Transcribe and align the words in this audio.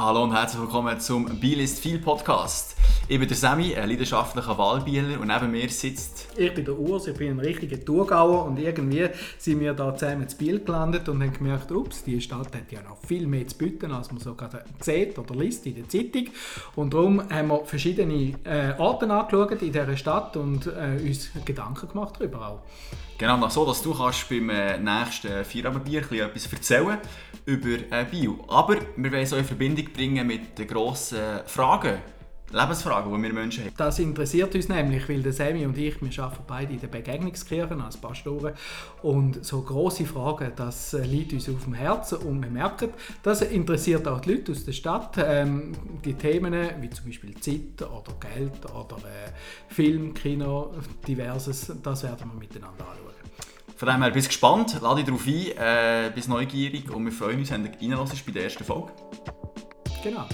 Hallo 0.00 0.22
und 0.22 0.32
herzlich 0.32 0.62
willkommen 0.62 1.00
zum 1.00 1.24
Bielist 1.40 1.80
viel 1.80 1.98
Podcast. 1.98 2.76
Ich 3.08 3.18
bin 3.18 3.26
der 3.26 3.36
Sammy, 3.36 3.74
ein 3.74 3.88
leidenschaftlicher 3.88 4.56
Wahlbieler 4.56 5.18
und 5.18 5.26
neben 5.26 5.50
mir 5.50 5.68
sitzt... 5.70 6.28
Ich 6.36 6.54
bin 6.54 6.64
der 6.64 6.78
Urs, 6.78 7.08
ich 7.08 7.16
bin 7.16 7.32
ein 7.32 7.40
richtiger 7.40 7.84
Thurgauer 7.84 8.44
und 8.44 8.60
irgendwie 8.60 9.08
sind 9.38 9.58
wir 9.58 9.74
da 9.74 9.96
zusammen 9.96 10.22
ins 10.22 10.36
Biel 10.36 10.60
gelandet 10.60 11.08
und 11.08 11.20
haben 11.20 11.32
gemerkt, 11.32 11.72
ups, 11.72 12.04
die 12.04 12.20
Stadt 12.20 12.54
hat 12.54 12.70
ja 12.70 12.80
noch 12.82 12.98
viel 13.08 13.26
mehr 13.26 13.48
zu 13.48 13.58
bieten, 13.58 13.90
als 13.90 14.12
man 14.12 14.20
so 14.20 14.34
gerade 14.34 14.64
sieht 14.78 15.18
oder 15.18 15.34
liest 15.34 15.66
in 15.66 15.74
der 15.74 15.88
Zeitung. 15.88 16.28
Und 16.76 16.94
darum 16.94 17.28
haben 17.28 17.48
wir 17.48 17.64
verschiedene 17.64 18.34
äh, 18.44 18.78
Orte 18.78 19.10
angeschaut 19.10 19.60
in 19.62 19.72
dieser 19.72 19.96
Stadt 19.96 20.36
und 20.36 20.68
äh, 20.68 21.02
uns 21.04 21.30
Gedanken 21.44 21.88
gemacht 21.88 22.14
darüber 22.20 22.46
auch. 22.46 22.60
Genau, 23.18 23.48
so, 23.48 23.66
dass 23.66 23.82
du 23.82 23.92
kannst 23.92 24.28
beim 24.28 24.48
äh, 24.48 24.78
nächsten 24.78 25.44
Feierabendbier 25.44 26.02
etwas 26.12 26.52
erzählen 26.52 26.98
über 27.48 27.78
äh, 27.90 28.04
Bio. 28.04 28.44
Aber 28.46 28.76
wir 28.96 29.10
wollen 29.10 29.22
es 29.22 29.32
auch 29.32 29.38
in 29.38 29.44
Verbindung 29.44 29.86
bringen 29.92 30.26
mit 30.26 30.58
den 30.58 30.66
grossen 30.66 31.18
Fragen, 31.46 31.98
Lebensfragen, 32.50 33.14
die 33.14 33.22
wir 33.22 33.32
Menschen 33.32 33.64
haben. 33.64 33.74
Das 33.76 33.98
interessiert 33.98 34.54
uns 34.54 34.68
nämlich, 34.68 35.08
weil 35.08 35.22
der 35.22 35.32
Sammy 35.32 35.64
und 35.64 35.76
ich, 35.76 36.00
wir 36.00 36.22
arbeiten 36.22 36.44
beide 36.46 36.72
in 36.74 36.80
der 36.80 36.88
Begegnungskirche 36.88 37.74
als 37.82 37.96
Pastoren 37.96 38.52
und 39.02 39.44
so 39.44 39.62
große 39.62 40.04
Fragen, 40.04 40.52
das 40.56 40.92
liegt 40.92 41.32
uns 41.32 41.48
auf 41.48 41.64
dem 41.64 41.74
Herzen 41.74 42.18
und 42.18 42.42
wir 42.42 42.50
merken, 42.50 42.90
das 43.22 43.40
interessiert 43.42 44.06
auch 44.06 44.20
die 44.20 44.32
Leute 44.32 44.52
aus 44.52 44.64
der 44.64 44.72
Stadt. 44.72 45.16
Ähm, 45.18 45.72
die 46.04 46.14
Themen 46.14 46.54
wie 46.80 46.90
zum 46.90 47.06
Beispiel 47.06 47.34
Zeit 47.40 47.82
oder 47.82 48.14
Geld 48.20 48.64
oder 48.66 48.96
äh, 48.96 49.72
Film, 49.72 50.12
Kino, 50.12 50.74
diverses, 51.06 51.72
das 51.82 52.02
werden 52.02 52.30
wir 52.30 52.38
miteinander 52.38 52.86
anschauen. 52.88 53.08
Von 53.78 53.86
dem 53.86 54.02
her, 54.02 54.10
bist 54.10 54.26
gespannt, 54.26 54.76
lade 54.82 54.96
dich 54.96 55.04
darauf 55.04 55.24
ein, 55.24 56.08
äh, 56.08 56.10
bist 56.12 56.28
neugierig 56.28 56.90
und 56.90 57.04
wir 57.04 57.12
freuen 57.12 57.38
uns, 57.38 57.52
wenn 57.52 57.62
du 57.62 57.70
reinlässt 57.70 58.26
bei 58.26 58.32
der 58.32 58.42
ersten 58.42 58.64
Folge. 58.64 58.90
Genau. 60.02 60.26